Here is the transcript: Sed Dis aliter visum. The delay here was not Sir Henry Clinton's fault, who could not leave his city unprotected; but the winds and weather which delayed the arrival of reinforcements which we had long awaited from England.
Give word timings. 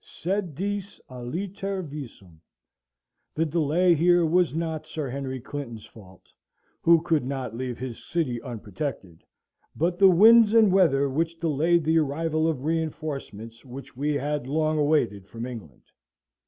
Sed 0.03 0.55
Dis 0.55 0.99
aliter 1.11 1.85
visum. 1.87 2.39
The 3.35 3.45
delay 3.45 3.93
here 3.93 4.25
was 4.25 4.55
not 4.55 4.87
Sir 4.87 5.11
Henry 5.11 5.39
Clinton's 5.39 5.85
fault, 5.85 6.23
who 6.81 7.03
could 7.03 7.23
not 7.23 7.55
leave 7.55 7.77
his 7.77 8.03
city 8.03 8.41
unprotected; 8.41 9.23
but 9.75 9.99
the 9.99 10.09
winds 10.09 10.55
and 10.55 10.71
weather 10.71 11.07
which 11.07 11.39
delayed 11.39 11.83
the 11.83 11.99
arrival 11.99 12.47
of 12.47 12.65
reinforcements 12.65 13.63
which 13.63 13.95
we 13.95 14.15
had 14.15 14.47
long 14.47 14.79
awaited 14.79 15.27
from 15.27 15.45
England. 15.45 15.83